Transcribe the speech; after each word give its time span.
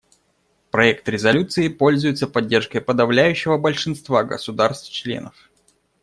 Проект 0.71 1.07
резолюции 1.07 1.67
пользуется 1.67 2.27
поддержкой 2.27 2.81
подавляющего 2.81 3.59
большинства 3.59 4.23
государств-членов. 4.23 5.51